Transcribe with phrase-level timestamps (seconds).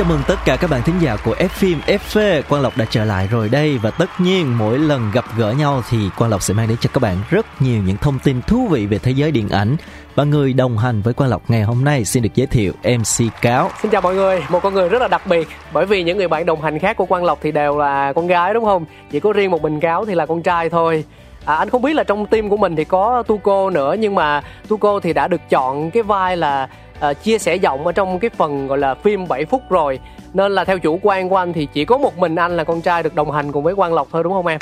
[0.00, 2.84] chào mừng tất cả các bạn thính giả của F phim FV Quang Lộc đã
[2.90, 6.42] trở lại rồi đây và tất nhiên mỗi lần gặp gỡ nhau thì Quang Lộc
[6.42, 9.10] sẽ mang đến cho các bạn rất nhiều những thông tin thú vị về thế
[9.10, 9.76] giới điện ảnh
[10.14, 13.40] và người đồng hành với Quang Lộc ngày hôm nay xin được giới thiệu MC
[13.42, 13.70] Cáo.
[13.82, 16.28] Xin chào mọi người, một con người rất là đặc biệt bởi vì những người
[16.28, 18.84] bạn đồng hành khác của Quang Lộc thì đều là con gái đúng không?
[19.10, 21.04] Chỉ có riêng một mình Cáo thì là con trai thôi.
[21.44, 24.42] À, anh không biết là trong team của mình thì có Tuco nữa nhưng mà
[24.68, 26.68] Tuco thì đã được chọn cái vai là
[27.00, 30.00] à, chia sẻ giọng ở trong cái phần gọi là phim 7 phút rồi
[30.34, 32.80] nên là theo chủ quan của anh thì chỉ có một mình anh là con
[32.80, 34.58] trai được đồng hành cùng với Quang Lộc thôi đúng không em?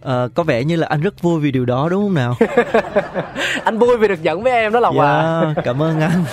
[0.00, 2.34] Ờ, có vẻ như là anh rất vui vì điều đó đúng không nào?
[3.64, 5.42] anh vui vì được dẫn với em đó là quà.
[5.56, 6.24] Dạ, cảm ơn anh.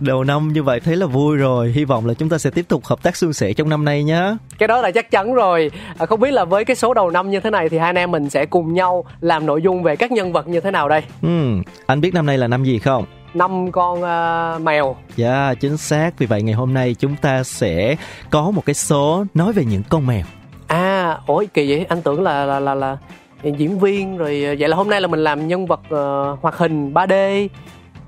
[0.00, 1.72] Đầu năm như vậy thấy là vui rồi.
[1.74, 4.04] Hy vọng là chúng ta sẽ tiếp tục hợp tác suôn sẻ trong năm nay
[4.04, 4.36] nhé.
[4.58, 5.70] Cái đó là chắc chắn rồi.
[5.98, 7.98] À, không biết là với cái số đầu năm như thế này thì hai anh
[7.98, 10.88] em mình sẽ cùng nhau làm nội dung về các nhân vật như thế nào
[10.88, 11.02] đây?
[11.22, 13.04] Ừm, anh biết năm nay là năm gì không?
[13.34, 16.18] Năm con uh, mèo Dạ, chính xác.
[16.18, 17.96] Vì vậy ngày hôm nay chúng ta sẽ
[18.30, 20.24] có một cái số nói về những con mèo.
[20.66, 22.96] à ôi kỳ vậy anh tưởng là là là là
[23.42, 26.56] diễn viên rồi ờ, vậy là hôm nay là mình làm nhân vật uh, hoạt
[26.58, 27.48] hình 3D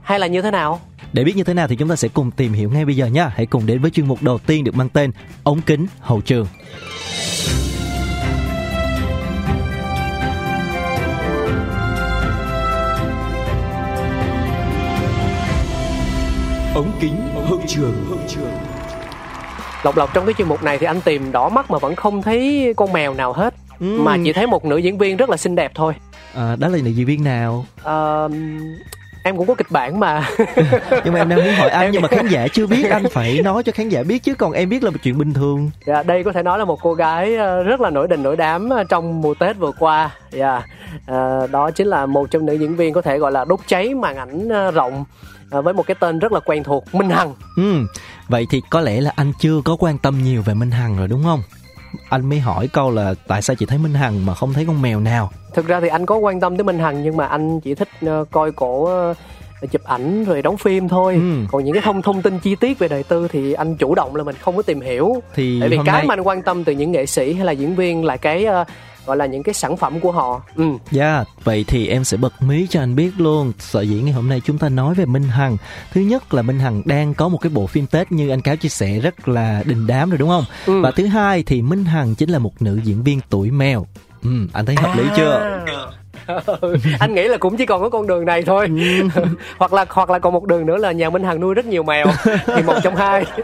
[0.03, 0.81] hay là như thế nào
[1.13, 3.07] Để biết như thế nào thì chúng ta sẽ cùng tìm hiểu ngay bây giờ
[3.07, 3.27] nhé.
[3.35, 5.11] Hãy cùng đến với chuyên mục đầu tiên được mang tên
[5.45, 6.47] Ống kính hậu trường.
[16.81, 17.17] Ống kính
[17.49, 18.51] hậu trường hậu trường
[19.85, 22.23] lộc lộc trong cái chuyên mục này thì anh tìm đỏ mắt mà vẫn không
[22.23, 24.05] thấy con mèo nào hết Ừm.
[24.05, 25.95] mà chỉ thấy một nữ diễn viên rất là xinh đẹp thôi
[26.35, 27.65] À, đó là nữ diễn viên nào?
[27.83, 28.29] Ờ,
[29.25, 30.29] em cũng có kịch bản mà
[31.05, 33.03] Nhưng mà em đang muốn hỏi anh Em- nhưng mà khán giả chưa biết anh
[33.13, 35.71] phải nói cho khán giả biết chứ còn em biết là một chuyện bình thường.
[35.87, 38.37] Dạ, đây có thể nói là một cô gái ờ, rất là nổi đình nổi
[38.37, 40.11] đám ờ, trong mùa Tết vừa qua.
[40.31, 40.63] Dạ,
[41.07, 43.95] ờ, đó chính là một trong nữ diễn viên có thể gọi là đốt cháy
[43.95, 45.05] màn ảnh rộng
[45.51, 47.35] với một cái tên rất là quen thuộc, Minh Hằng.
[47.57, 47.87] Ừ,
[48.29, 51.09] vậy thì có lẽ là anh chưa có quan tâm nhiều về Minh Hằng rồi
[51.09, 51.43] đúng không?
[52.09, 54.83] Anh mới hỏi câu là tại sao chỉ thấy Minh Hằng mà không thấy con
[54.83, 55.31] mèo nào?
[55.55, 57.89] Thực ra thì anh có quan tâm tới Minh Hằng nhưng mà anh chỉ thích
[58.01, 59.15] ờ, coi cổ ờ,
[59.71, 61.15] chụp ảnh rồi đóng phim thôi.
[61.15, 61.47] Ừ.
[61.53, 64.17] Còn những cái thông thông tin chi tiết về đời tư thì anh chủ động
[64.17, 65.23] là mình không có tìm hiểu.
[65.35, 67.53] Thì Tại vì cái nay mà anh quan tâm từ những nghệ sĩ hay là
[67.53, 68.65] diễn viên là cái ờ,
[69.07, 70.43] gọi là những cái sản phẩm của họ.
[70.57, 70.65] Ừ.
[70.91, 74.29] Dạ, vậy thì em sẽ bật mí cho anh biết luôn Sở dĩ ngày hôm
[74.29, 75.57] nay chúng ta nói về Minh Hằng
[75.93, 78.57] Thứ nhất là Minh Hằng đang có một cái bộ phim Tết như anh Cáo
[78.57, 80.45] chia sẻ rất là đình đám rồi đúng không?
[80.67, 80.81] Ừ.
[80.81, 83.87] Và thứ hai thì Minh Hằng chính là một nữ diễn viên tuổi mèo
[84.23, 85.61] Ừ, anh thấy hợp lý chưa?
[86.61, 88.69] Ừ, anh nghĩ là cũng chỉ còn có con đường này thôi.
[89.59, 91.83] Hoặc là hoặc là còn một đường nữa là nhà Minh Hằng nuôi rất nhiều
[91.83, 92.07] mèo.
[92.47, 93.25] Thì một trong hai.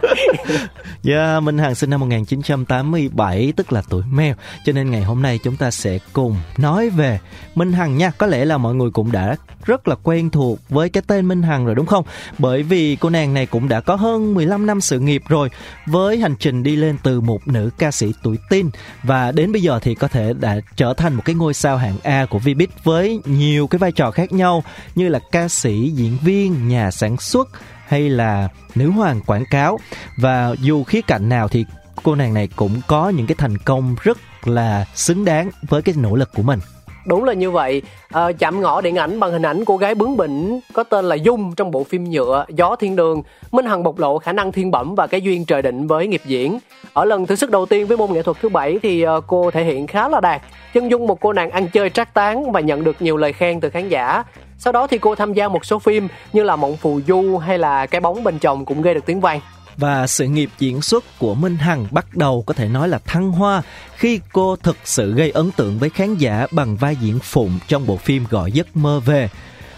[1.02, 4.34] Dạ, Minh Hằng sinh năm 1987 tức là tuổi mèo.
[4.64, 7.18] Cho nên ngày hôm nay chúng ta sẽ cùng nói về
[7.54, 8.10] Minh Hằng nha.
[8.18, 11.42] Có lẽ là mọi người cũng đã rất là quen thuộc với cái tên Minh
[11.42, 12.04] Hằng rồi đúng không?
[12.38, 15.50] Bởi vì cô nàng này cũng đã có hơn 15 năm sự nghiệp rồi
[15.86, 18.70] Với hành trình đi lên từ một nữ ca sĩ tuổi teen.
[19.02, 21.96] Và đến bây giờ thì có thể đã trở thành một cái ngôi sao hạng
[22.02, 24.64] A của Vbiz với nhiều cái vai trò khác nhau
[24.94, 27.48] Như là ca sĩ, diễn viên, nhà sản xuất
[27.86, 29.78] hay là nữ hoàng quảng cáo.
[30.16, 31.64] Và dù khía cạnh nào thì
[32.02, 35.94] cô nàng này cũng có những cái thành công rất là xứng đáng với cái
[35.98, 36.60] nỗ lực của mình
[37.06, 37.82] đúng là như vậy.
[38.08, 41.14] À, chạm ngõ điện ảnh bằng hình ảnh cô gái bướng bỉnh có tên là
[41.14, 43.22] Dung trong bộ phim nhựa Gió Thiên Đường.
[43.52, 46.22] Minh Hằng bộc lộ khả năng thiên bẩm và cái duyên trời định với nghiệp
[46.26, 46.58] diễn.
[46.92, 49.50] Ở lần thử sức đầu tiên với môn nghệ thuật thứ bảy thì ờ, cô
[49.50, 50.42] thể hiện khá là đạt.
[50.74, 53.60] Chân dung một cô nàng ăn chơi trác tán và nhận được nhiều lời khen
[53.60, 54.24] từ khán giả.
[54.58, 57.58] Sau đó thì cô tham gia một số phim như là Mộng Phù Du hay
[57.58, 59.40] là Cái bóng bên chồng cũng gây được tiếng vang
[59.76, 63.32] và sự nghiệp diễn xuất của Minh Hằng bắt đầu có thể nói là thăng
[63.32, 63.62] hoa
[63.96, 67.86] khi cô thực sự gây ấn tượng với khán giả bằng vai diễn phụng trong
[67.86, 69.28] bộ phim Gọi giấc mơ về.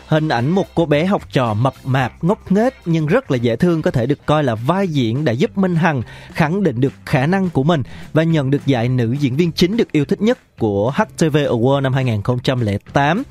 [0.09, 3.57] Hình ảnh một cô bé học trò mập mạp, ngốc nghếch nhưng rất là dễ
[3.57, 6.03] thương có thể được coi là vai diễn đã giúp Minh Hằng
[6.33, 9.77] khẳng định được khả năng của mình và nhận được giải nữ diễn viên chính
[9.77, 13.23] được yêu thích nhất của HTV Award năm 2008.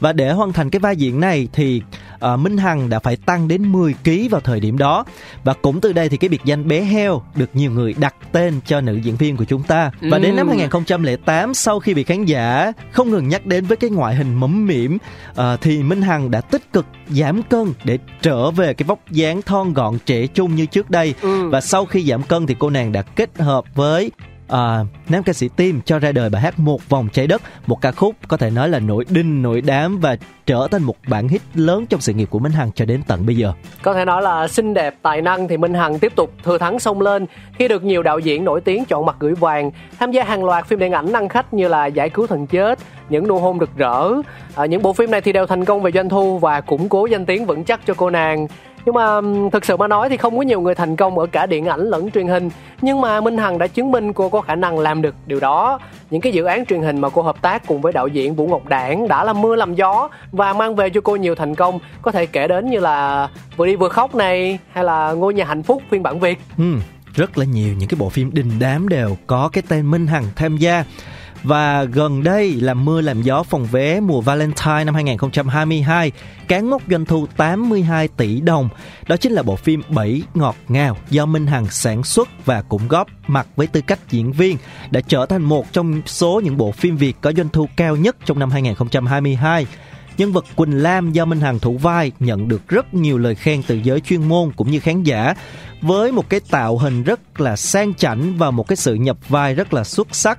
[0.00, 1.82] Và để hoàn thành cái vai diễn này thì
[2.20, 5.04] à, Minh Hằng đã phải tăng đến 10 kg vào thời điểm đó.
[5.44, 8.60] Và cũng từ đây thì cái biệt danh bé heo được nhiều người đặt tên
[8.66, 9.90] cho nữ diễn viên của chúng ta.
[10.00, 13.90] Và đến năm 2008 sau khi bị khán giả không ngừng nhắc đến với cái
[13.90, 14.98] ngoại hình mấm mỉm
[15.36, 19.42] à, thì Minh Hằng đã tích cực giảm cân để trở về cái vóc dáng
[19.42, 21.14] thon gọn trẻ trung như trước đây.
[21.22, 21.48] Ừ.
[21.48, 24.10] và sau khi giảm cân thì cô nàng đã kết hợp với
[24.48, 27.80] à, nam ca sĩ Tim cho ra đời bài hát một vòng trái đất một
[27.80, 30.16] ca khúc có thể nói là nổi đinh nổi đám và
[30.46, 33.26] trở thành một bản hit lớn trong sự nghiệp của Minh Hằng cho đến tận
[33.26, 33.52] bây giờ
[33.82, 36.78] Có thể nói là xinh đẹp, tài năng thì Minh Hằng tiếp tục thừa thắng
[36.78, 37.26] sông lên
[37.58, 40.66] khi được nhiều đạo diễn nổi tiếng chọn mặt gửi vàng, tham gia hàng loạt
[40.66, 42.78] phim điện ảnh năng khách như là Giải cứu thần chết,
[43.08, 44.12] Những nụ hôn rực rỡ.
[44.54, 47.06] À, những bộ phim này thì đều thành công về doanh thu và củng cố
[47.06, 48.46] danh tiếng vững chắc cho cô nàng.
[48.86, 49.20] Nhưng mà
[49.52, 51.80] thực sự mà nói thì không có nhiều người thành công ở cả điện ảnh
[51.80, 52.50] lẫn truyền hình.
[52.82, 55.78] Nhưng mà Minh Hằng đã chứng minh cô có khả năng làm được điều đó.
[56.10, 58.46] Những cái dự án truyền hình mà cô hợp tác cùng với đạo diễn Vũ
[58.46, 61.78] Ngọc Đảng đã làm mưa làm gió Và mang về cho cô nhiều thành công
[62.02, 65.44] Có thể kể đến như là Vừa đi vừa khóc này Hay là Ngôi nhà
[65.44, 66.38] hạnh phúc phiên bản Việt.
[66.58, 66.74] Ừ,
[67.14, 70.24] rất là nhiều những cái bộ phim đình đám đều có cái tên Minh Hằng
[70.36, 70.84] tham gia.
[71.42, 76.12] Và gần đây là mưa làm gió phòng vé mùa Valentine năm 2022
[76.48, 78.68] cán mốc doanh thu 82 tỷ đồng.
[79.08, 82.88] Đó chính là bộ phim Bảy ngọt ngào do Minh Hằng sản xuất và cũng
[82.88, 84.56] góp mặt với tư cách diễn viên,
[84.90, 88.16] đã trở thành một trong số những bộ phim Việt có doanh thu cao nhất
[88.24, 89.66] trong năm 2022.
[90.18, 93.62] Nhân vật Quỳnh Lam do Minh Hằng thủ vai nhận được rất nhiều lời khen
[93.62, 95.34] từ giới chuyên môn cũng như khán giả,
[95.80, 99.54] với một cái tạo hình rất là sang chảnh và một cái sự nhập vai
[99.54, 100.38] rất là xuất sắc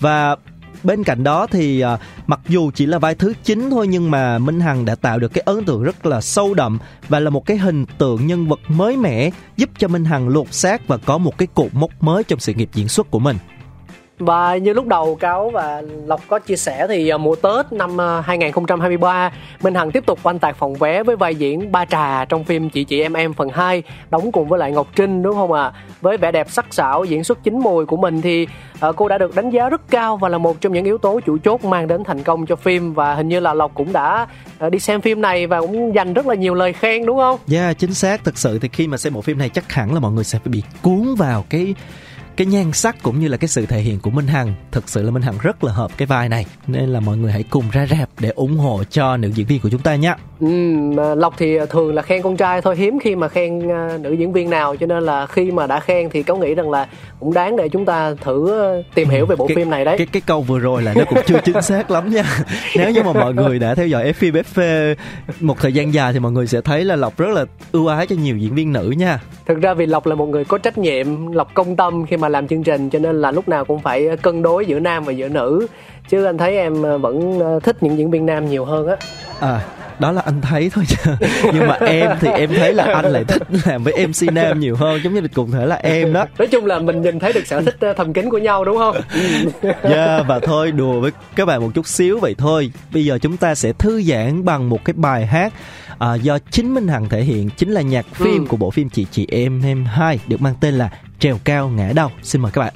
[0.00, 0.36] và
[0.82, 4.38] bên cạnh đó thì à, mặc dù chỉ là vai thứ chín thôi nhưng mà
[4.38, 6.78] Minh Hằng đã tạo được cái ấn tượng rất là sâu đậm
[7.08, 10.54] và là một cái hình tượng nhân vật mới mẻ giúp cho Minh Hằng lột
[10.54, 13.36] xác và có một cái cột mốc mới trong sự nghiệp diễn xuất của mình.
[14.18, 18.00] Và như lúc đầu Cáo và Lộc có chia sẻ thì à, mùa Tết năm
[18.00, 19.32] à, 2023
[19.62, 22.70] Minh Hằng tiếp tục oanh tạc phòng vé với vai diễn Ba Trà trong phim
[22.70, 25.62] Chị Chị Em Em phần 2 Đóng cùng với lại Ngọc Trinh đúng không ạ?
[25.62, 25.72] À?
[26.00, 28.46] Với vẻ đẹp sắc sảo, diễn xuất chín mùi của mình thì
[28.80, 31.20] à, cô đã được đánh giá rất cao Và là một trong những yếu tố
[31.26, 34.26] chủ chốt mang đến thành công cho phim Và hình như là Lộc cũng đã
[34.70, 37.38] đi xem phim này và cũng dành rất là nhiều lời khen đúng không?
[37.52, 38.24] Yeah, Dạ, chính xác.
[38.24, 40.38] Thực sự thì khi mà xem bộ phim này chắc hẳn là mọi người sẽ
[40.38, 41.74] phải bị cuốn vào cái
[42.38, 44.54] cái nhan sắc cũng như là cái sự thể hiện của Minh Hằng.
[44.72, 46.46] Thực sự là Minh Hằng rất là hợp cái vai này.
[46.66, 49.60] Nên là mọi người hãy cùng ra rạp để ủng hộ cho nữ diễn viên
[49.60, 50.14] của chúng ta nhé.
[50.40, 50.48] Ừ,
[51.16, 54.32] Lộc thì thường là khen con trai thôi hiếm khi mà khen à, nữ diễn
[54.32, 54.76] viên nào.
[54.76, 56.88] Cho nên là khi mà đã khen thì có nghĩ rằng là
[57.20, 59.98] cũng đáng để chúng ta thử ờ, tìm hiểu về bộ cái, phim này đấy.
[59.98, 62.24] cái cái câu vừa rồi là nó cũng chưa chính xác lắm nha.
[62.76, 64.94] Nếu như mà mọi người đã theo dõi phim FV
[65.40, 68.06] một thời gian dài thì mọi người sẽ thấy là Lộc rất là ưu ái
[68.06, 69.20] cho nhiều diễn viên nữ nha.
[69.46, 72.28] Thực ra vì Lộc là một người có trách nhiệm Lộc công tâm khi mà
[72.28, 75.12] làm chương trình cho nên là lúc nào cũng phải cân đối giữa nam và
[75.12, 75.66] giữa nữ.
[76.08, 78.96] Chứ anh thấy em ờ, vẫn thích những diễn viên nam nhiều hơn á.
[79.40, 79.60] À
[79.98, 80.96] đó là anh thấy thôi chứ
[81.54, 84.76] nhưng mà em thì em thấy là anh lại thích làm với MC nam nhiều
[84.76, 87.32] hơn giống như là cùng thể là em đó nói chung là mình nhìn thấy
[87.32, 88.96] được sở thích ờ, thầm kín của nhau đúng không
[89.82, 92.70] Yeah, và thôi đùa với các bạn một chút xíu vậy thôi.
[92.92, 95.52] Bây giờ chúng ta sẽ thư giãn bằng một cái bài hát
[95.98, 98.48] à, do chính Minh Hằng thể hiện, chính là nhạc phim Ừ.
[98.48, 101.92] của bộ phim Chị Chị Em Em Hai được mang tên là Trèo Cao Ngã
[101.94, 102.10] Đầu.
[102.22, 102.72] Xin mời các bạn.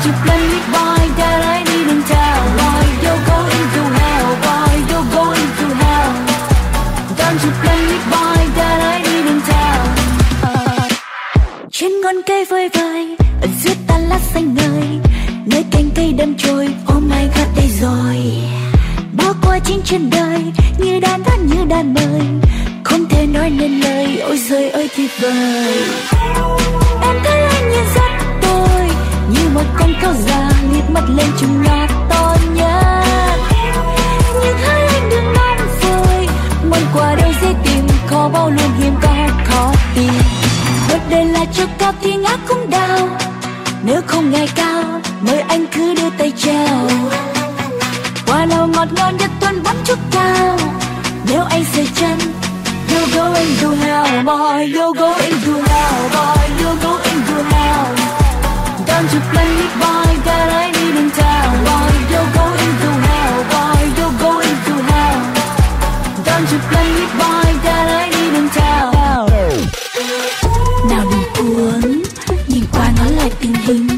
[0.00, 2.84] Don't you blame me boy that I didn't tell boy
[3.28, 4.28] going to hell.
[4.46, 4.74] Boy
[5.14, 6.12] going to hell.
[7.20, 9.82] Don't you blame me boy that I didn't tell
[11.70, 14.88] trên ngọn cây vơi vơi, ở dưới tàn lá xanh ngời.
[15.46, 18.16] Nơi cành cây đâm trôi oh my god đây rồi.
[19.12, 20.44] Bao qua trên đời,
[20.78, 22.26] như đàn thắt như đàn mời.
[22.84, 25.84] Không thể nói nên lời, ôi giời ơi tuyệt vời
[29.78, 33.38] con cao già liếc mắt lên chúng là to nhất.
[34.42, 36.28] Nhưng hai anh đừng mong rồi
[36.70, 39.08] món quà đâu dễ tìm, khó bao luôn hiếm có
[39.44, 40.12] khó tìm.
[40.88, 43.08] Bớt đây là cho cao thì ngã cũng đau,
[43.84, 46.88] nếu không ngày cao, mời anh cứ đưa tay chào
[48.26, 50.58] quà lâu ngọt ngon nhất tuần bắn chút cao,
[51.26, 52.18] nếu anh rời chân,
[52.88, 57.09] you're going to hell, boy, you're going to hell, boy, you're going
[59.08, 60.68] play boy that I
[61.64, 63.36] boy, you're going to hell.
[63.52, 65.20] Boy, you're going to hell.
[66.68, 68.10] Play boy that I
[70.88, 72.02] nào đừng cuốn,
[72.48, 73.88] nhìn qua nói lại tình hình.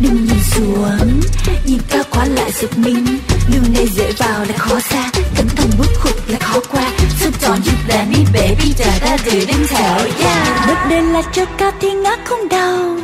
[0.00, 1.20] Đừng nhìn xuống,
[1.64, 3.06] nhìn cao quá lại giật mình.
[3.52, 6.90] Đường này dễ vào là khó xa cẩn thận bước khục là khó qua.
[7.20, 7.74] So don't you
[8.32, 10.66] baby, chờ ta dự đến theo yeah.
[10.66, 12.98] Bước đây là cho cao thì ngã không đau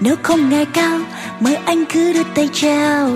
[0.00, 0.98] nếu không ngày cao
[1.40, 3.10] mời anh cứ đưa tay trao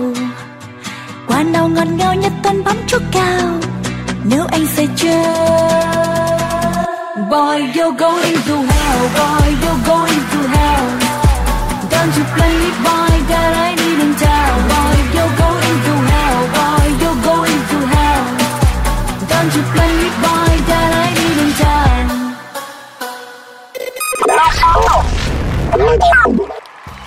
[1.27, 3.59] quả nào ngọt ngào nhất toàn bấm chút cao
[4.23, 5.25] nếu anh say chơi
[7.29, 9.01] Boy, you're going to hell.
[9.19, 10.85] Boy, you're going to hell.
[11.91, 14.55] Don't you play it, boy that I need in town.
[14.69, 16.41] Boy, you're going to hell.
[16.57, 18.23] Boy, you're going to hell.
[19.31, 21.51] Don't you play it, boy that I need in
[26.37, 26.52] town.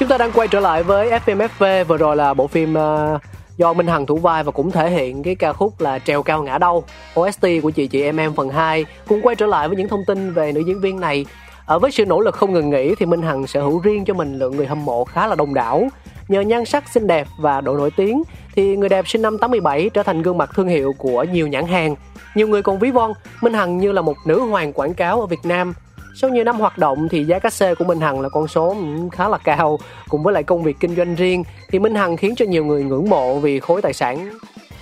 [0.06, 3.20] Chúng ta đang quay trở lại với FMFV vừa rồi là bộ phim uh,
[3.56, 6.42] do Minh Hằng thủ vai và cũng thể hiện cái ca khúc là Trèo cao
[6.42, 6.84] ngã đâu
[7.20, 10.04] OST của chị chị em em phần 2 cùng quay trở lại với những thông
[10.06, 11.26] tin về nữ diễn viên này.
[11.66, 14.14] Ở với sự nỗ lực không ngừng nghỉ thì Minh Hằng sở hữu riêng cho
[14.14, 15.88] mình lượng người hâm mộ khá là đông đảo.
[16.28, 18.22] Nhờ nhan sắc xinh đẹp và độ nổi tiếng
[18.54, 21.66] thì người đẹp sinh năm 87 trở thành gương mặt thương hiệu của nhiều nhãn
[21.66, 21.94] hàng.
[22.34, 25.26] Nhiều người còn ví von Minh Hằng như là một nữ hoàng quảng cáo ở
[25.26, 25.74] Việt Nam
[26.20, 28.68] sau nhiều năm hoạt động thì giá cát xê của Minh Hằng là con số
[28.68, 32.16] cũng khá là cao cùng với lại công việc kinh doanh riêng thì Minh Hằng
[32.16, 34.30] khiến cho nhiều người ngưỡng mộ vì khối tài sản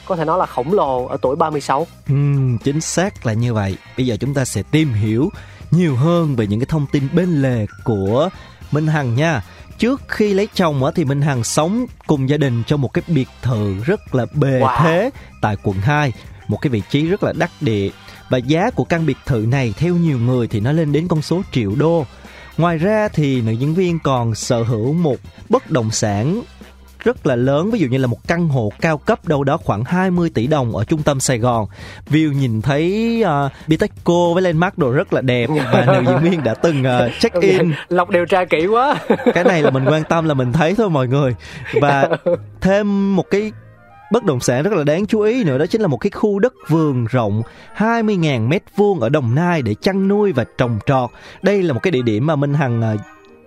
[0.07, 1.87] có thể nói là khổng lồ ở tuổi 36.
[2.09, 3.77] Ừm, chính xác là như vậy.
[3.97, 5.29] Bây giờ chúng ta sẽ tìm hiểu
[5.71, 8.29] nhiều hơn về những cái thông tin bên lề của
[8.73, 9.43] Minh Hằng nha.
[9.79, 13.03] Trước khi lấy chồng á thì Minh Hằng sống cùng gia đình trong một cái
[13.07, 14.83] biệt thự rất là bề Wow.
[14.83, 15.11] thế
[15.41, 16.13] tại quận 2,
[16.49, 17.91] một cái vị trí rất là đắc địa.
[18.29, 21.23] Và giá của căn biệt thự này theo nhiều người thì nó lên đến con
[21.23, 22.07] số triệu đô.
[22.59, 25.17] Ngoài ra thì nữ diễn viên còn sở hữu một
[25.49, 26.43] bất động sản
[27.05, 29.85] rất là lớn ví dụ như là một căn hộ cao cấp đâu đó khoảng
[29.85, 31.67] 20 tỷ đồng ở trung tâm Sài Gòn.
[32.11, 35.51] View nhìn thấy uh, Bitexco với landmark đồ rất là đẹp.
[35.73, 37.73] Và nữ diễn viên đã từng uh, check in.
[37.89, 38.95] Lọc điều tra kỹ quá.
[39.35, 41.35] cái này là mình quan tâm là mình thấy thôi mọi người.
[41.81, 42.09] Và
[42.61, 43.53] thêm một cái
[44.15, 46.39] bất động sản rất là đáng chú ý nữa đó chính là một cái khu
[46.39, 47.43] đất vườn rộng
[47.77, 51.11] 20.000 mét vuông ở Đồng Nai để chăn nuôi và trồng trọt.
[51.43, 52.95] Đây là một cái địa điểm mà Minh Hằng à,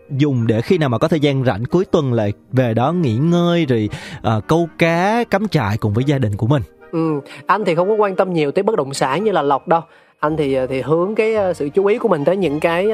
[0.10, 3.16] dùng để khi nào mà có thời gian rảnh cuối tuần lại về đó nghỉ
[3.16, 6.64] ngơi rồi uh, câu cá cắm trại cùng với gia đình của mình.
[6.92, 9.68] Ừ, anh thì không có quan tâm nhiều tới bất động sản như là Lộc
[9.68, 9.82] đâu.
[10.20, 12.88] Anh thì à, thì hướng cái sự chú ý của mình tới những cái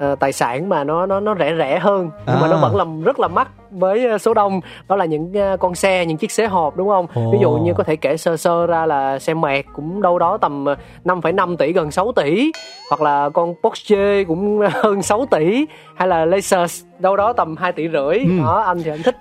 [0.00, 2.50] ờ, tài sản mà nó nó nó rẻ rẻ hơn nhưng mà À.
[2.50, 5.74] nó vẫn làm rất là mắc với ờ, số đông đó là những ờ, con
[5.74, 7.30] xe những chiếc xế hộp đúng không Ồ.
[7.32, 10.36] ví dụ như có thể kể sơ sơ ra là xe mẹt cũng đâu đó
[10.36, 12.52] tầm ờ, 5,5 tỷ gần 6 tỷ
[12.90, 15.66] hoặc là con Porsche cũng hơn 6 tỷ
[15.96, 18.30] hay là Lexus đâu đó tầm 2 tỷ rưỡi Ừ.
[18.44, 19.16] đó anh thì anh thích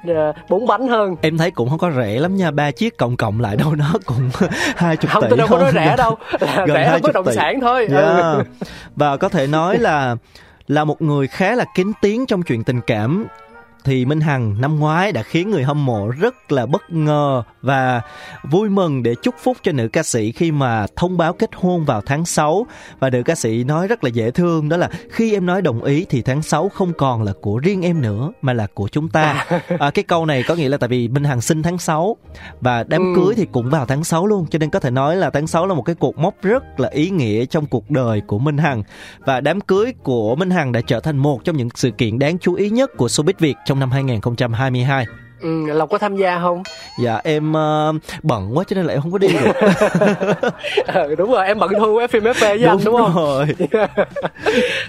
[0.50, 3.40] bốn bánh hơn Em thấy cũng không có rẻ lắm nha, ba chiếc cộng cộng
[3.40, 4.30] lại đâu đó cũng
[4.76, 5.28] 20 không tỷ.
[5.30, 7.32] tôi đâu có nói rẻ đâu là Gần rẻ hơn 20 bất động tỷ.
[7.36, 8.08] sản thôi Yeah.
[8.08, 8.44] Ừ.
[8.96, 10.16] Và có thể nói là
[10.70, 13.26] là một người khá là kín tiếng trong chuyện tình cảm
[13.84, 18.02] thì Minh Hằng năm ngoái đã khiến người hâm mộ rất là bất ngờ và
[18.52, 21.86] vui mừng để chúc phúc cho nữ ca sĩ khi mà thông báo kết hôn
[21.86, 22.66] vào tháng 6
[23.00, 25.84] và nữ ca sĩ nói rất là dễ thương đó là khi em nói đồng
[25.84, 29.10] ý thì tháng 6 không còn là của riêng em nữa mà là của chúng
[29.10, 29.46] ta.
[29.80, 32.18] À, cái câu này có nghĩa là tại vì Minh Hằng sinh tháng 6
[32.62, 33.06] và đám Ừ.
[33.16, 35.68] cưới thì cũng vào tháng 6 luôn cho nên có thể nói là tháng 6
[35.68, 38.84] là một cái cột mốc rất là ý nghĩa trong cuộc đời của Minh Hằng
[39.20, 42.40] và đám cưới của Minh Hằng đã trở thành một trong những sự kiện đáng
[42.40, 45.06] chú ý nhất của showbiz Việt trong năm 2022.
[45.42, 46.64] Ừ, Lộc có tham gia không?
[47.04, 49.54] Dạ em ờ, bận quá cho nên là em không có đi được.
[50.94, 53.16] ừ, đúng rồi, em bận thu FMFP với anh đúng không?
[53.16, 53.48] rồi.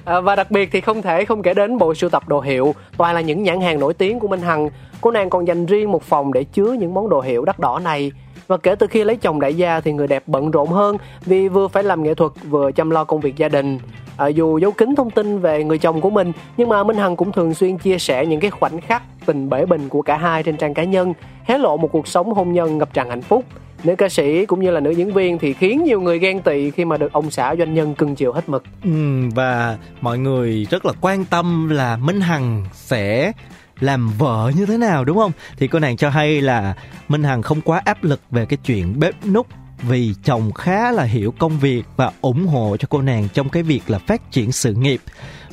[0.04, 2.74] à, và đặc biệt thì không thể không kể đến bộ sưu tập đồ hiệu
[2.96, 4.70] toàn là những nhãn hàng nổi tiếng của Minh Hằng.
[5.00, 7.80] Cô nàng còn dành riêng một phòng để chứa những món đồ hiệu đắt đỏ
[7.84, 8.12] này.
[8.50, 11.48] Và kể từ khi lấy chồng đại gia thì người đẹp bận rộn hơn vì
[11.48, 13.78] vừa phải làm nghệ thuật vừa chăm lo công việc gia đình.
[14.16, 17.16] À, dù giấu kín thông tin về người chồng của mình nhưng mà Minh Hằng
[17.16, 20.42] cũng thường xuyên chia sẻ những cái khoảnh khắc tình bể bình của cả hai
[20.42, 21.14] trên trang cá nhân,
[21.44, 23.44] hé lộ một cuộc sống hôn nhân ngập tràn hạnh phúc.
[23.84, 26.70] Nữ ca sĩ cũng như là nữ diễn viên thì khiến nhiều người ghen tị
[26.70, 28.64] khi mà được ông xã doanh nhân cưng chiều hết mực.
[28.84, 28.90] Ừ,
[29.34, 33.32] và mọi người rất là quan tâm là Minh Hằng sẽ
[33.80, 35.32] làm vợ như thế nào đúng không?
[35.56, 36.74] Thì cô nàng cho hay là
[37.08, 39.46] Minh Hằng không quá áp lực về cái chuyện bếp núc
[39.82, 43.62] vì chồng khá là hiểu công việc và ủng hộ cho cô nàng trong cái
[43.62, 45.00] việc là phát triển sự nghiệp.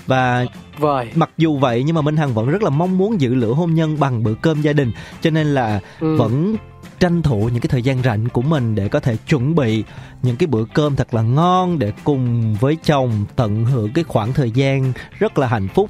[0.08, 0.46] và
[0.80, 3.52] vời mặc dù vậy nhưng mà minh hằng vẫn rất là mong muốn giữ lửa
[3.54, 4.92] hôn nhân bằng bữa cơm gia đình
[5.22, 6.16] cho nên là Ừ.
[6.18, 6.56] vẫn
[7.00, 9.84] tranh thủ những cái thời gian rảnh của mình để có thể chuẩn bị
[10.24, 14.34] những cái bữa cơm thật là ngon để cùng với chồng tận hưởng cái khoảng
[14.34, 15.90] thời gian rất là hạnh phúc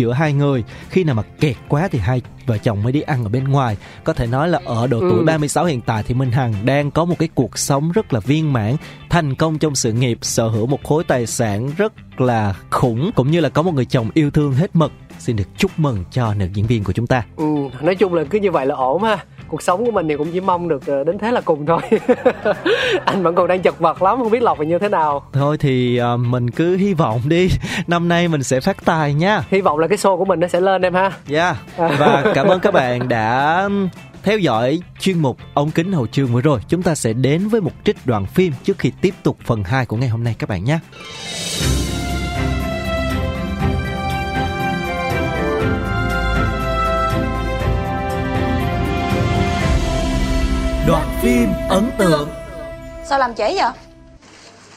[0.00, 0.64] giữa hai người.
[0.88, 3.76] Khi nào mà kẹt quá thì hai vợ chồng mới đi ăn ở bên ngoài.
[4.04, 5.08] Có thể nói là ở độ Ừ.
[5.10, 8.20] tuổi 36 hiện tại thì Minh Hằng đang có một cái cuộc sống rất là
[8.20, 8.76] viên mãn
[9.10, 13.30] thành công trong sự nghiệp sở hữu một khối tài sản rất là khủng cũng
[13.30, 14.92] như là có một người chồng yêu thương hết mực.
[15.18, 17.22] Xin được chúc mừng cho nữ diễn viên của chúng ta.
[17.36, 17.44] Ừ,
[17.80, 20.30] nói chung là cứ như vậy là ổn ha cuộc sống của mình thì cũng
[20.32, 21.80] chỉ mong được ờ, đến thế là cùng thôi
[23.04, 25.56] anh vẫn còn đang chật vật lắm không biết lọc là như thế nào thôi
[25.60, 27.50] thì ờ, mình cứ hy vọng đi
[27.86, 30.48] năm nay mình sẽ phát tài nha hy vọng là cái show của mình nó
[30.48, 31.56] sẽ lên em ha Yeah.
[31.76, 33.68] Và cảm ơn các bạn đã
[34.22, 36.60] theo dõi chuyên mục ống kính hậu trường vừa rồi.
[36.68, 39.86] Chúng ta sẽ đến với một trích đoạn phim trước khi tiếp tục phần 2
[39.86, 40.78] của ngày hôm nay các bạn nhé.
[50.90, 52.28] Đoạn phim ấn tượng.
[53.04, 53.72] Sao làm trễ vậy?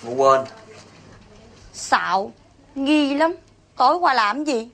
[0.03, 0.41] Ngủ quên.
[1.73, 2.31] Xạo
[2.75, 3.35] Nghi lắm.
[3.75, 4.69] Tối qua làm gì?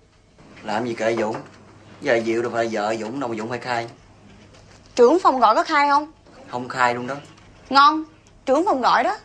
[0.64, 1.36] Làm gì kệ Dũng?
[2.02, 3.88] Giờ Diệu đâu phải vợ Dũng đâu mà Dũng phải khai.
[4.96, 6.12] Trưởng phòng gọi có khai không?
[6.48, 7.16] Không khai luôn đó.
[7.70, 8.04] Ngon
[8.46, 9.18] Trưởng phòng gọi đó.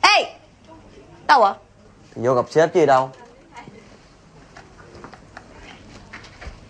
[0.00, 0.34] Ê!
[1.26, 1.54] Đâu ạ?
[2.14, 3.10] Vô gặp sếp chứ đâu.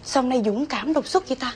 [0.04, 1.52] Sao hôm nay dũng cảm đột xuất vậy ta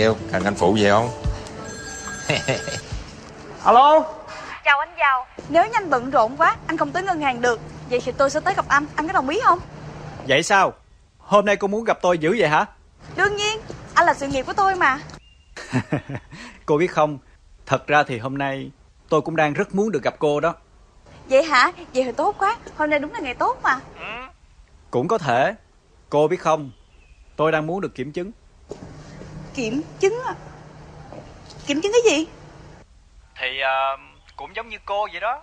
[0.00, 1.10] yêu, cần anh phụ gì không?
[3.64, 4.04] Alo?
[4.64, 7.60] Chào anh giàu Nếu như anh bận rộn quá Anh không tới ngân hàng được.
[7.90, 8.86] Vậy thì tôi sẽ tới gặp anh.
[8.94, 9.58] Anh có đồng ý không?
[10.28, 10.72] Vậy sao?
[11.18, 12.66] Hôm nay cô muốn gặp tôi dữ vậy hả?
[13.16, 13.60] Đương nhiên.
[13.94, 14.98] Anh là sự nghiệp của tôi mà.
[16.66, 17.18] Cô biết không?
[17.66, 18.70] Thật ra thì hôm nay
[19.08, 20.54] Tôi cũng đang rất muốn được gặp cô đó.
[21.28, 21.72] Vậy hả?
[21.94, 22.56] Vậy thì tốt quá.
[22.76, 23.80] Hôm nay đúng là ngày tốt mà.
[24.90, 25.54] Cũng có thể.
[26.10, 26.70] Cô biết không?
[27.36, 28.30] Tôi đang muốn được kiểm chứng
[29.54, 30.20] Kiểm chứng
[31.66, 32.26] Kiểm chứng cái gì?
[33.40, 33.46] Thì
[34.36, 35.42] cũng giống như cô vậy đó.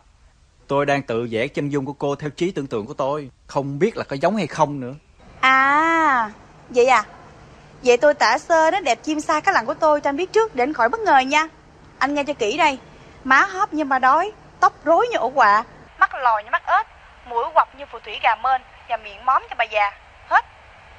[0.67, 3.29] Tôi đang tự vẽ chân dung của cô theo trí tưởng tượng của tôi.
[3.47, 4.93] Không biết là có giống hay không nữa.
[5.39, 6.31] À
[6.69, 7.03] Vậy à?
[7.83, 10.33] Vậy tôi tả sơ đó đẹp chim sa cái lặng của tôi cho anh biết
[10.33, 11.47] trước để anh khỏi bất ngờ nha.
[11.97, 12.79] Anh nghe cho kỹ đây.
[13.23, 15.63] Má hóp như ma đói Tóc rối như ổ quạ
[15.99, 16.87] Mắt lòi như mắt ếch
[17.29, 19.91] Mũi quặp như phù thủy gà mên Và miệng móm cho bà già.
[20.27, 20.45] Hết.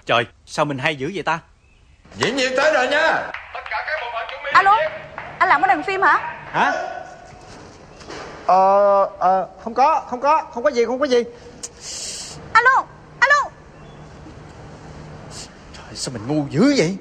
[0.07, 1.39] Trời sao mình hay dữ vậy ta
[2.19, 3.31] Diễn viên tới rồi nha.
[4.53, 4.77] Alo?
[5.39, 6.19] Anh làm ở đoàn phim hả?
[6.53, 6.73] Hả?
[8.47, 11.23] Ờ, ờ, không có, không có, không có gì, không có gì.
[12.53, 12.85] Alo?
[13.21, 13.51] Alo?
[15.75, 16.97] Trời, Sao mình ngu dữ vậy?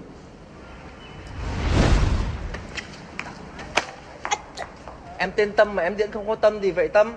[5.18, 7.14] Em tên Tâm mà em diễn không có tâm gì vậy Tâm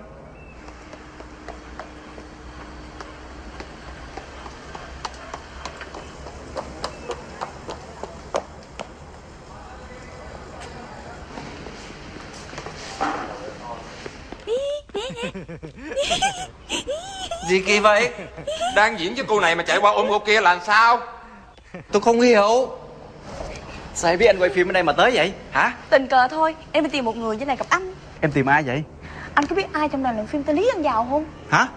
[17.51, 18.09] Gì kỳ vậy?
[18.75, 20.99] Đang diễn với cô này mà chạy qua ôm cô kia là làm sao?
[21.91, 22.69] Tôi không hiểu.
[23.93, 25.33] Sao em biết anh quay phim ở đây mà tới vậy?
[25.51, 25.73] Hả?
[25.89, 27.93] Tình cờ thôi Em đi tìm một người trên này gặp anh.
[28.21, 28.83] Em tìm ai vậy?
[29.33, 31.25] Anh có biết ai trong đoàn làm phim tên Lý Anh Giàu không?
[31.49, 31.67] Hả?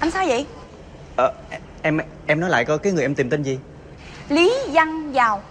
[0.00, 0.46] Anh sao vậy?
[1.16, 1.32] Ờ,
[1.82, 3.58] Em em nói lại coi cái người em tìm tên gì?
[4.28, 5.42] Lý Văn Giàu.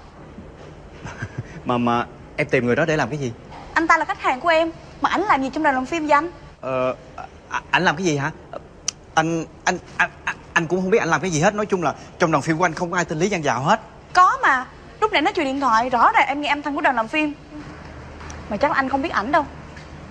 [1.65, 2.06] Mà mà
[2.38, 3.32] em tìm người đó để làm cái gì?
[3.73, 6.08] Anh ta là khách hàng của em Mà ảnh làm gì trong đoàn làm phim
[6.08, 6.32] vậy anh
[6.65, 6.95] Ờ,
[7.49, 8.32] à, anh làm cái gì hả?
[9.13, 10.10] Anh, anh, anh,
[10.54, 11.56] anh, cũng không biết anh làm cái gì hết.
[11.56, 13.62] Nói chung là trong đoàn phim của anh không có ai tên Lý Văn Giàu
[13.62, 13.80] hết.
[14.13, 14.65] Có mà.
[15.01, 17.08] Lúc nãy nói chuyện điện thoại Rõ ràng em nghe âm thanh của đoàn làm
[17.08, 17.34] phim.
[18.49, 19.45] Mà chắc là anh không biết ảnh đâu.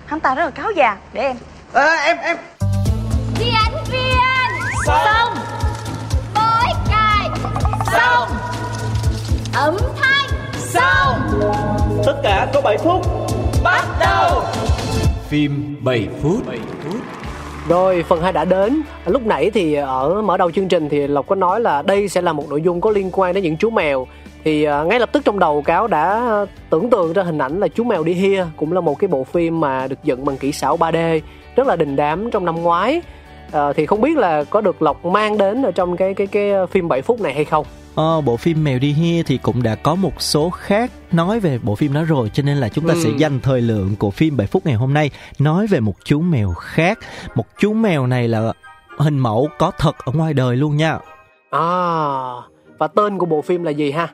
[0.05, 0.97] Hắn ta rất là cáo già.
[1.13, 1.37] Để em.
[1.73, 2.37] À, Em, em.
[3.39, 4.19] Diễn viên
[4.85, 5.35] Xong.
[6.35, 7.29] Bói cài.
[7.91, 8.29] Xong.
[9.53, 10.29] Âm thanh.
[10.73, 11.41] Xong.
[12.05, 13.05] Tất cả có 7 phút.
[13.63, 14.43] Bắt đầu
[15.35, 16.41] Phim 7 phút.
[17.69, 18.81] Rồi, phần 2 đã đến.
[19.05, 22.21] Lúc nãy thì ở mở đầu chương trình thì Lộc có nói là đây sẽ
[22.21, 24.07] là một nội dung có liên quan đến những chú mèo.
[24.43, 26.29] Thì à, ngay lập tức trong đầu cáo đã
[26.69, 29.23] tưởng tượng ra hình ảnh là chú mèo đi hia Cũng là một cái bộ
[29.23, 31.21] phim mà được dựng bằng kỹ xảo 3D
[31.55, 33.01] Rất là đình đám trong năm ngoái
[33.51, 36.51] à, thì không biết là có được lộc mang đến ở trong cái cái cái
[36.71, 39.75] phim 7 phút này hay không Ờ, bộ phim Mèo đi hia thì cũng đã
[39.75, 42.93] có một số khác nói về bộ phim đó rồi cho nên là chúng ta
[42.93, 42.99] ừ.
[43.03, 46.21] sẽ dành thời lượng của phim 7 phút ngày hôm nay nói về một chú
[46.21, 46.99] mèo khác.
[47.35, 48.53] Một chú mèo này là
[48.97, 50.99] hình mẫu có thật ở ngoài đời luôn nha.
[51.49, 51.63] À,
[52.77, 54.13] và tên của bộ phim là gì ha?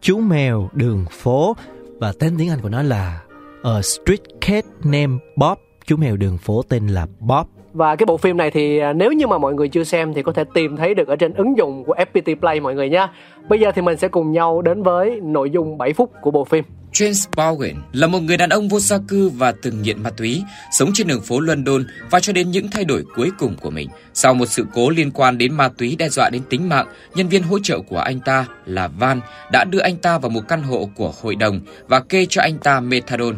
[0.00, 1.56] Chú mèo đường phố
[1.98, 3.20] và tên tiếng Anh của nó là
[3.62, 5.58] A Street Cat Named Bob.
[5.86, 9.12] Chú mèo đường phố tên là Bob và cái bộ phim này thì à, nếu
[9.12, 11.58] như mà mọi người chưa xem thì có thể tìm thấy được ở trên ứng
[11.58, 13.08] dụng của FPT Play mọi người nha.
[13.48, 16.44] Bây giờ thì mình sẽ cùng nhau đến với nội dung 7 phút của bộ
[16.44, 16.64] phim.
[16.92, 20.42] James Bowen là một người đàn ông vô gia cư và từng nghiện ma túy,
[20.72, 23.88] sống trên đường phố London và cho đến những thay đổi cuối cùng của mình.
[24.14, 27.28] Sau một sự cố liên quan đến ma túy đe dọa đến tính mạng, nhân
[27.28, 29.20] viên hỗ trợ của anh ta là Van
[29.52, 32.58] đã đưa anh ta vào một căn hộ của hội đồng và kê cho anh
[32.58, 33.36] ta methadone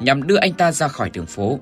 [0.00, 1.58] nhằm đưa anh ta ra khỏi đường phố.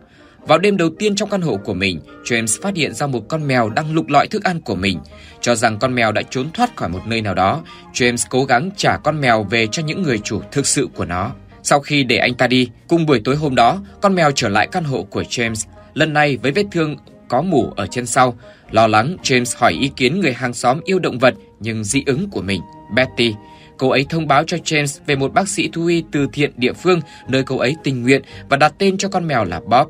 [0.47, 3.47] Vào đêm đầu tiên trong căn hộ của mình, James phát hiện ra một con
[3.49, 5.01] mèo đang lục lọi thức ăn của mình.
[5.41, 8.71] Cho rằng con mèo đã trốn thoát khỏi một nơi nào đó, James cố gắng
[8.77, 11.31] trả con mèo về cho những người chủ thực sự của nó.
[11.63, 14.69] Sau khi để anh ta đi, cùng buổi tối hôm đó, con mèo trở lại
[14.73, 16.97] căn hộ của James, lần này với vết thương
[17.29, 18.39] có mủ ở chân sau.
[18.71, 22.31] Lo lắng, James hỏi ý kiến người hàng xóm yêu động vật nhưng dị ứng
[22.31, 22.61] của mình,
[22.95, 23.35] Betty.
[23.79, 26.73] Cô ấy thông báo cho James về một bác sĩ thú y từ thiện địa
[26.73, 29.89] phương nơi cô ấy tình nguyện và đặt tên cho con mèo là Bob.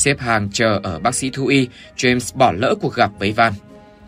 [0.00, 3.52] Xếp hàng chờ ở bác sĩ thú y, James bỏ lỡ cuộc gặp với Van.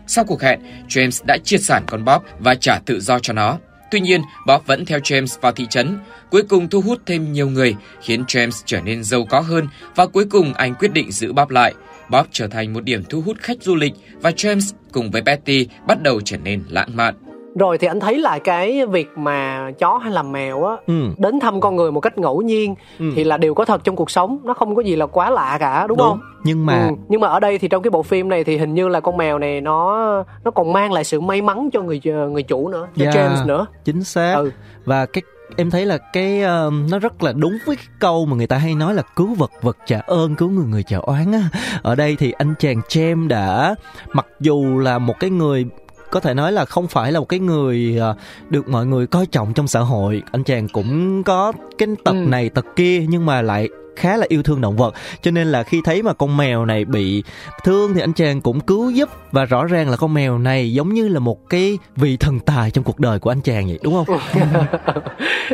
[0.07, 3.57] Sau cuộc hẹn, James đã triệt sản con Bob và trả tự do cho nó.
[3.91, 5.97] Tuy nhiên, Bob vẫn theo James vào thị trấn,
[6.31, 10.05] cuối cùng thu hút thêm nhiều người, khiến James trở nên giàu có hơn và
[10.05, 11.73] cuối cùng anh quyết định giữ Bob lại.
[12.09, 15.67] Bob trở thành một điểm thu hút khách du lịch và James cùng với Betty
[15.87, 17.15] bắt đầu trở nên lãng mạn
[17.55, 21.07] rồi thì anh thấy là cái việc mà chó hay là mèo á ừ.
[21.17, 23.05] đến thăm con người một cách ngẫu nhiên ừ.
[23.15, 25.57] thì là điều có thật trong cuộc sống nó không có gì là quá lạ
[25.59, 26.07] cả đúng, đúng.
[26.07, 26.95] không nhưng mà ừ.
[27.09, 29.17] nhưng mà ở đây thì trong cái bộ phim này thì hình như là con
[29.17, 30.03] mèo này nó
[30.43, 33.45] nó còn mang lại sự may mắn cho người người chủ nữa cho yeah, James
[33.45, 34.51] nữa chính xác ừ.
[34.85, 35.21] và cái
[35.57, 38.57] em thấy là cái uh, nó rất là đúng với cái câu mà người ta
[38.57, 41.49] hay nói là cứu vật vật trả ơn cứu người người trả oán á
[41.81, 43.75] ở đây thì anh chàng James đã
[44.13, 45.65] mặc dù là một cái người
[46.13, 48.15] có thể nói là không phải là một cái người à,
[48.49, 52.25] được mọi người coi trọng trong xã hội anh chàng cũng có cái tật ừ.
[52.27, 54.93] này tật kia nhưng mà lại khá là yêu thương động vật.
[55.21, 57.23] Cho nên là khi thấy mà con mèo này bị
[57.63, 59.09] thương thì anh chàng cũng cứu giúp.
[59.31, 62.71] Và rõ ràng là con mèo này giống như là một cái vị thần tài
[62.71, 64.17] trong cuộc đời của anh chàng vậy đúng không?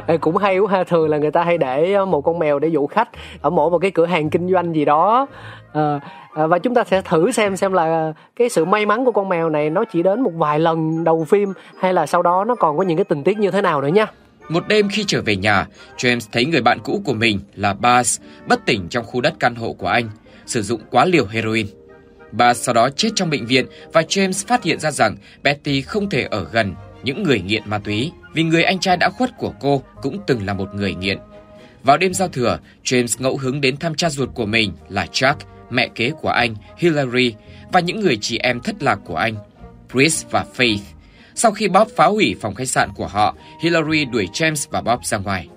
[0.22, 0.84] Cũng hay quá ha.
[0.84, 3.10] Thường là người ta hay để ờ, một con mèo để dụ khách
[3.42, 5.28] ở mỗi một cái cửa hàng kinh doanh gì đó.
[5.74, 6.00] À,
[6.48, 9.50] và chúng ta sẽ thử xem xem là cái sự may mắn của con mèo
[9.50, 12.78] này nó chỉ đến một vài lần đầu phim hay là sau đó nó còn
[12.78, 14.08] có những cái tình tiết như thế nào nữa nha
[14.50, 18.22] một đêm khi trở về nhà, James thấy người bạn cũ của mình là Bass
[18.48, 20.10] bất tỉnh trong khu đất căn hộ của anh,
[20.46, 21.68] sử dụng quá liều heroin.
[22.32, 26.10] Bass sau đó chết trong bệnh viện và James phát hiện ra rằng Betty không
[26.10, 29.54] thể ở gần những người nghiện ma túy vì người anh trai đã khuất của
[29.60, 31.18] cô cũng từng là một người nghiện.
[31.84, 35.38] Vào đêm giao thừa, James ngẫu hứng đến thăm cha ruột của mình là Chuck,
[35.70, 37.34] mẹ kế của anh, Hillary
[37.72, 39.36] và những người chị em thất lạc của anh,
[39.94, 40.80] Chris và Faith.
[41.40, 45.04] Sau khi Bob phá hủy phòng khách sạn của họ, Hillary đuổi James và Bob
[45.04, 45.48] ra ngoài.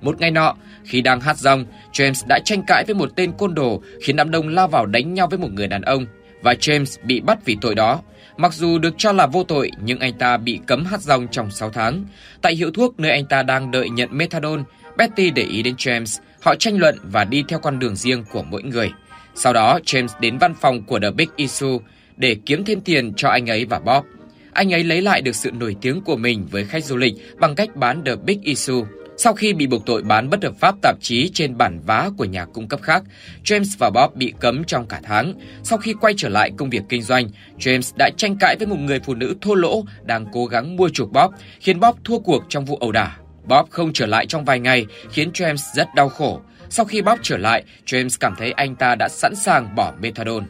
[0.00, 3.54] Một ngày nọ, khi đang hát rong, James đã tranh cãi với một tên côn
[3.54, 6.06] đồ khiến đám đông lao vào đánh nhau với một người đàn ông
[6.42, 8.00] và James bị bắt vì tội đó.
[8.36, 11.50] Mặc dù được cho là vô tội nhưng anh ta bị cấm hát rong trong
[11.50, 12.04] 6 tháng.
[12.42, 14.62] Tại hiệu thuốc nơi anh ta đang đợi nhận methadone,
[14.96, 16.20] Betty để ý đến James.
[16.42, 18.90] Họ tranh luận và đi theo con đường riêng của mỗi người.
[19.34, 21.78] Sau đó, James đến văn phòng của The Big Issue
[22.16, 24.04] để kiếm thêm tiền cho anh ấy và Bob
[24.52, 27.54] anh ấy lấy lại được sự nổi tiếng của mình với khách du lịch bằng
[27.54, 28.82] cách bán The Big Issue.
[29.16, 32.24] Sau khi bị buộc tội bán bất hợp pháp tạp chí trên bản vá của
[32.24, 33.02] nhà cung cấp khác,
[33.44, 35.34] James và Bob bị cấm trong cả tháng.
[35.62, 38.78] Sau khi quay trở lại công việc kinh doanh, James đã tranh cãi với một
[38.78, 42.44] người phụ nữ thô lỗ đang cố gắng mua chuộc Bob, khiến Bob thua cuộc
[42.48, 43.16] trong vụ ẩu đả.
[43.44, 46.40] Bob không trở lại trong vài ngày, khiến James rất đau khổ.
[46.70, 50.44] Sau khi Bob trở lại, James cảm thấy anh ta đã sẵn sàng bỏ methadone.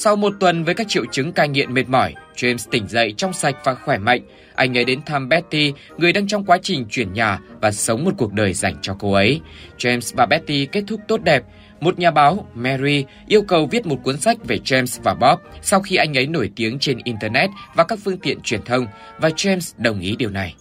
[0.00, 3.32] Sau một tuần với các triệu chứng cai nghiện mệt mỏi, James tỉnh dậy trong
[3.32, 4.20] sạch và khỏe mạnh.
[4.54, 8.10] Anh ấy đến thăm Betty, người đang trong quá trình chuyển nhà và sống một
[8.18, 9.40] cuộc đời dành cho cô ấy.
[9.78, 11.42] James và Betty kết thúc tốt đẹp.
[11.80, 15.80] Một nhà báo, Mary, yêu cầu viết một cuốn sách về James và Bob sau
[15.80, 18.86] khi anh ấy nổi tiếng trên Internet và các phương tiện truyền thông,
[19.18, 20.54] và James đồng ý điều này.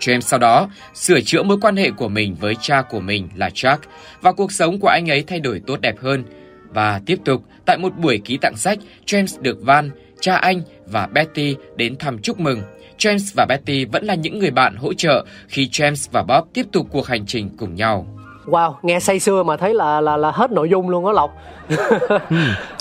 [0.00, 3.50] James sau đó sửa chữa mối quan hệ của mình với cha của mình là
[3.50, 3.84] Chuck
[4.20, 6.24] và cuộc sống của anh ấy thay đổi tốt đẹp hơn.
[6.74, 11.06] Và tiếp tục, tại một buổi ký tặng sách, James được Van, cha anh và
[11.06, 12.62] Betty đến thăm chúc mừng.
[12.98, 16.66] James và Betty vẫn là những người bạn hỗ trợ khi James và Bob tiếp
[16.72, 18.06] tục cuộc hành trình cùng nhau.
[18.46, 21.30] Wow, nghe say sưa mà thấy là là là hết nội dung luôn á Lộc.
[22.30, 22.36] ừ,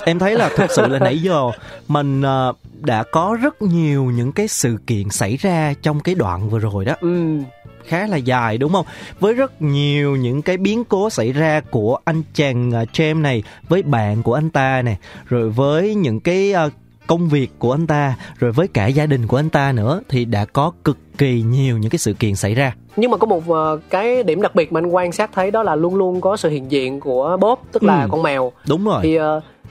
[0.06, 1.42] em thấy là thực sự là nãy giờ
[1.88, 6.50] mình uh, đã có rất nhiều những cái sự kiện xảy ra trong cái đoạn
[6.50, 6.94] vừa rồi đó.
[7.02, 7.38] Ừ
[7.88, 8.86] khá là dài đúng không?
[9.20, 13.44] Với rất nhiều những cái biến cố xảy ra của anh chàng uh, James này
[13.70, 16.74] với bạn của anh ta này, rồi với những cái uh,
[17.08, 20.26] công việc của anh ta rồi với cả gia đình của anh ta nữa thì
[20.26, 23.44] đã có cực kỳ nhiều những cái sự kiện xảy ra nhưng mà có một
[23.50, 26.38] uh, cái điểm đặc biệt mà anh quan sát thấy đó là luôn luôn có
[26.38, 28.08] sự hiện diện của Bob tức là ừ.
[28.12, 29.15] con mèo đúng rồi thì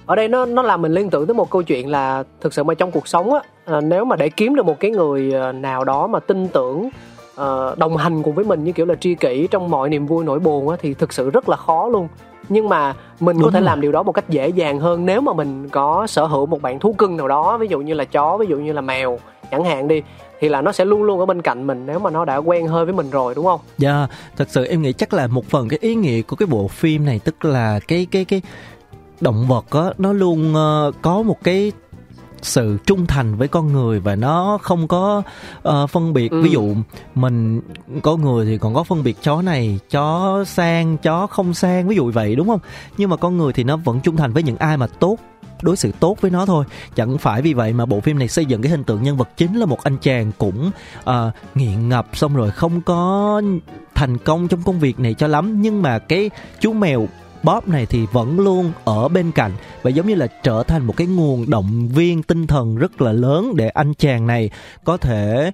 [0.07, 2.62] ở đây nó nó làm mình liên tưởng tới một câu chuyện là thực sự
[2.62, 3.40] mà trong cuộc sống á
[3.81, 6.88] nếu mà để kiếm được một cái người nào đó mà tin tưởng
[7.40, 10.25] uh, đồng hành cùng với mình như kiểu là tri kỷ trong mọi niềm vui
[10.25, 12.09] nỗi buồn á thì thực sự rất là khó luôn
[12.49, 13.66] nhưng mà mình Đúng có thể rồi.
[13.66, 16.62] làm điều đó một cách dễ dàng hơn nếu mà mình có sở hữu một
[16.62, 19.19] bạn thú cưng nào đó ví dụ như là chó ví dụ như là mèo
[19.51, 20.03] chẳng hạn đi
[20.40, 22.66] thì là nó sẽ luôn luôn ở bên cạnh mình nếu mà nó đã quen
[22.66, 23.61] hơi với mình rồi đúng không?
[23.79, 26.47] Dạ, yeah, thật sự em nghĩ chắc là một phần cái ý nghĩa của cái
[26.47, 28.43] bộ phim này tức là cái cái cái
[29.21, 31.73] động vật á nó luôn uh, có một cái
[32.42, 35.22] sự trung thành với con người và nó không có
[35.68, 36.31] uh, phân biệt.
[36.31, 36.42] Ừ.
[36.42, 36.74] ví dụ
[37.14, 37.61] mình
[38.03, 41.96] có người thì còn có phân biệt chó này chó sang chó không sang ví
[41.96, 42.61] dụ vậy đúng không?
[42.96, 45.16] Nhưng mà con người thì nó vẫn trung thành với những ai mà tốt
[45.62, 46.64] đối xử tốt với nó thôi.
[46.94, 49.29] Chẳng phải vì vậy mà bộ phim này xây dựng cái hình tượng nhân vật
[49.37, 51.14] chính là một anh chàng cũng uh,
[51.55, 53.42] nghiện ngập xong rồi không có
[53.94, 55.62] thành công trong công việc này cho lắm.
[55.62, 57.09] Nhưng mà cái chú mèo
[57.42, 60.96] Bob này thì vẫn luôn ở bên cạnh và giống như là trở thành một
[60.96, 64.50] cái nguồn động viên tinh thần rất là lớn để anh chàng này
[64.85, 65.53] có thể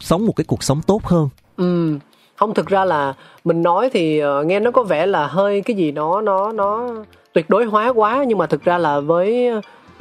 [0.00, 1.28] sống một cái cuộc sống tốt hơn.
[1.56, 1.98] Ừ,
[2.36, 5.76] không thực ra là mình nói thì ờ, nghe nó có vẻ là hơi cái
[5.76, 6.88] gì nó nó nó
[7.32, 9.48] tuyệt đối hóa quá nhưng mà thực ra là với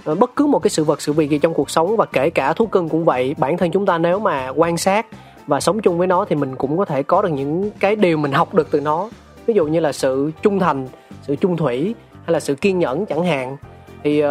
[0.04, 2.30] ờ, bất cứ một cái sự vật sự việc gì trong cuộc sống và kể
[2.30, 5.06] cả thú cưng cũng vậy bản thân chúng ta nếu mà quan sát
[5.48, 8.18] và sống chung với nó thì mình cũng có thể có được những cái điều
[8.18, 9.10] mình học được từ nó
[9.46, 10.88] ví dụ như là sự trung thành
[11.30, 13.58] sự chung thủy hay là sự kiên nhẫn chẳng hạn.
[14.04, 14.30] Thì uh,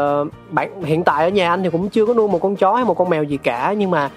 [0.50, 2.84] bạn hiện tại ở nhà anh thì cũng chưa có nuôi một con chó hay
[2.84, 4.10] một con mèo gì cả nhưng mà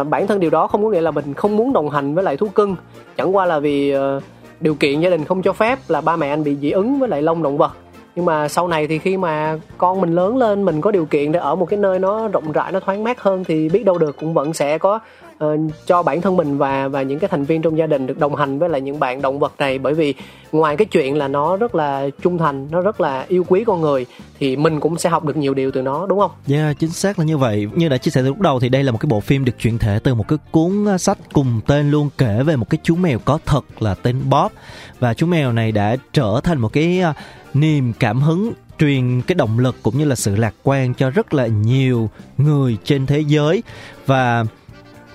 [0.00, 2.24] uh, bản thân điều đó không có nghĩa là mình không muốn đồng hành với
[2.24, 2.76] lại thú cưng.
[3.16, 4.22] Chẳng qua là vì uh,
[4.60, 7.08] điều kiện gia đình không cho phép là ba mẹ anh bị dị ứng với
[7.08, 7.72] lại lông động vật.
[8.16, 11.32] Nhưng mà sau này thì khi mà con mình lớn lên mình có điều kiện
[11.32, 13.98] để ở một cái nơi nó rộng rãi nó thoáng mát hơn thì biết đâu
[13.98, 14.98] được cũng vẫn sẽ có
[15.44, 18.18] uh, cho bản thân mình và và những cái thành viên trong gia đình được
[18.18, 20.14] đồng hành với lại những bạn động vật này bởi vì
[20.52, 23.80] ngoài cái chuyện là nó rất là trung thành nó rất là yêu quý con
[23.80, 24.06] người
[24.38, 26.30] thì mình cũng sẽ học được nhiều điều từ nó đúng không?
[26.46, 27.68] Dạ yeah, chính xác là như vậy.
[27.74, 29.58] Như đã chia sẻ từ lúc đầu thì đây là một cái bộ phim được
[29.58, 32.78] chuyển thể từ một cái cuốn à, sách cùng tên luôn kể về một cái
[32.82, 34.52] chú mèo có thật là tên Bob
[34.98, 37.14] và chú mèo này đã trở thành một cái à,
[37.54, 41.34] niềm cảm hứng truyền cái động lực cũng như là sự lạc quan cho rất
[41.34, 43.62] là nhiều người trên thế giới
[44.06, 44.44] và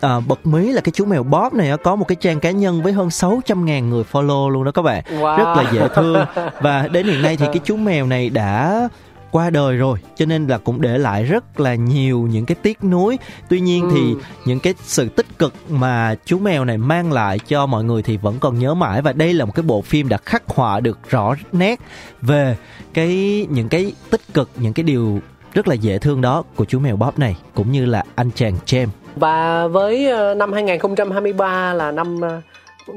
[0.01, 2.81] à, bật mí là cái chú mèo Bob này có một cái trang cá nhân
[2.81, 5.03] với hơn 600 ngàn người follow luôn đó các bạn.
[5.09, 5.37] Wow.
[5.37, 6.25] rất là dễ thương.
[6.61, 8.87] Và đến hiện nay thì cái chú mèo này đã
[9.31, 12.83] qua đời rồi cho nên là cũng để lại rất là nhiều những cái tiếc
[12.83, 13.19] nuối.
[13.49, 13.91] Tuy nhiên ừ.
[13.93, 18.03] thì những cái sự tích cực mà chú mèo này mang lại cho mọi người
[18.03, 19.01] thì vẫn còn nhớ mãi.
[19.01, 21.79] Và đây là một cái bộ phim đã khắc họa được rõ nét
[22.21, 22.57] về
[22.93, 25.19] cái những cái tích cực những cái điều
[25.53, 28.57] rất là dễ thương đó của chú mèo Bob này cũng như là anh chàng
[28.65, 32.41] James và với ờ, năm 2023 là năm ờ,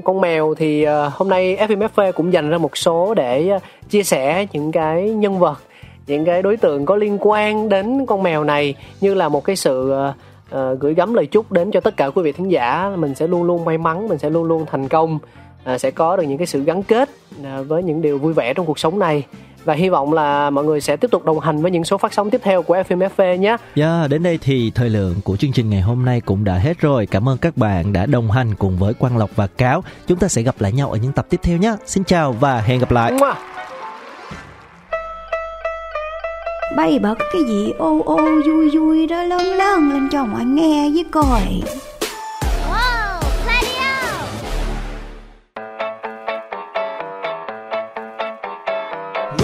[0.04, 3.58] con mèo thì ờ, hôm nay FMFV cũng dành ra một số để
[3.90, 5.58] chia sẻ những cái nhân vật
[6.06, 9.56] những cái đối tượng có liên quan đến con mèo này như là một cái
[9.56, 9.94] sự
[10.50, 12.90] uh, gửi gắm lời chúc đến cho tất cả quý vị thính giả.
[12.96, 15.18] Mình sẽ luôn luôn may mắn mình sẽ luôn luôn thành công
[15.74, 18.54] uh, sẽ có được những cái sự gắn kết uh, với những điều vui vẻ
[18.54, 19.24] trong cuộc sống này
[19.64, 22.14] và hy vọng là mọi người sẽ tiếp tục đồng hành với những số phát
[22.14, 23.56] sóng tiếp theo của FM FV nhé.
[23.74, 26.80] Yeah, đến đây thì thời lượng của chương trình ngày hôm nay cũng đã hết
[26.80, 27.06] rồi.
[27.06, 29.84] Cảm ơn các bạn đã đồng hành cùng với Quang Lộc và Cáo.
[30.06, 31.76] Chúng ta sẽ gặp lại nhau ở những tập tiếp theo nhé.
[31.86, 33.12] Xin chào và hẹn gặp lại.
[36.76, 40.90] Bay bật cái gì ô ô vui vui đó lớn lớn lên cho mọi nghe
[40.94, 41.42] với coi.